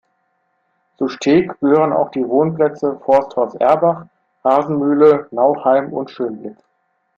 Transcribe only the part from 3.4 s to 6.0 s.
Erbach, Hasenmühle, Nauheim